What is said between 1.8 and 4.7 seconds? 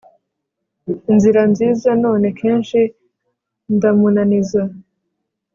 none kenshi ndamunaniza